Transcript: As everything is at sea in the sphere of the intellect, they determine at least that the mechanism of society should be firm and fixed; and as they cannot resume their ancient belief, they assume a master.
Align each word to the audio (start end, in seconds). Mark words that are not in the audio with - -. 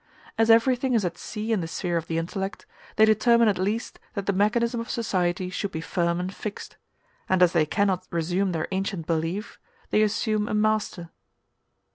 As 0.35 0.49
everything 0.49 0.95
is 0.95 1.05
at 1.05 1.19
sea 1.19 1.51
in 1.51 1.61
the 1.61 1.67
sphere 1.67 1.95
of 1.95 2.07
the 2.07 2.17
intellect, 2.17 2.65
they 2.95 3.05
determine 3.05 3.47
at 3.47 3.59
least 3.59 3.99
that 4.15 4.25
the 4.25 4.33
mechanism 4.33 4.81
of 4.81 4.89
society 4.89 5.51
should 5.51 5.69
be 5.71 5.79
firm 5.79 6.19
and 6.19 6.33
fixed; 6.33 6.75
and 7.29 7.43
as 7.43 7.53
they 7.53 7.67
cannot 7.67 8.07
resume 8.09 8.51
their 8.51 8.67
ancient 8.71 9.05
belief, 9.05 9.59
they 9.91 10.01
assume 10.01 10.47
a 10.47 10.55
master. 10.55 11.11